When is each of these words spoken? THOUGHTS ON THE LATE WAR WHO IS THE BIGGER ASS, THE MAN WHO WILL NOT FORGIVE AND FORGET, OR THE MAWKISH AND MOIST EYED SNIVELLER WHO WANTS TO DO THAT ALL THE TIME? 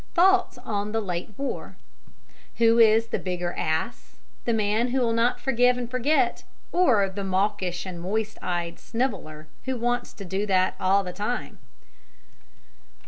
THOUGHTS 0.15 0.57
ON 0.57 0.93
THE 0.93 0.99
LATE 0.99 1.29
WAR 1.37 1.75
WHO 2.55 2.79
IS 2.79 3.07
THE 3.09 3.19
BIGGER 3.19 3.53
ASS, 3.53 4.15
THE 4.45 4.53
MAN 4.55 4.87
WHO 4.87 4.97
WILL 4.99 5.13
NOT 5.13 5.39
FORGIVE 5.39 5.77
AND 5.77 5.91
FORGET, 5.91 6.43
OR 6.71 7.07
THE 7.07 7.23
MAWKISH 7.23 7.85
AND 7.85 8.01
MOIST 8.01 8.39
EYED 8.41 8.79
SNIVELLER 8.79 9.45
WHO 9.65 9.77
WANTS 9.77 10.13
TO 10.13 10.25
DO 10.25 10.47
THAT 10.47 10.75
ALL 10.79 11.03
THE 11.03 11.13
TIME? 11.13 11.59